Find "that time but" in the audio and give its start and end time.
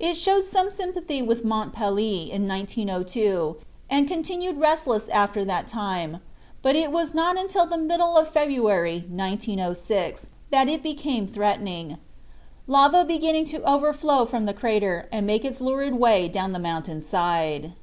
5.44-6.74